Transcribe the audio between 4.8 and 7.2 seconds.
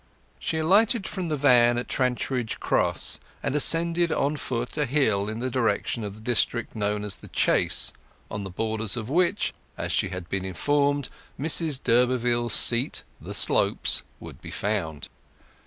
hill in the direction of the district known as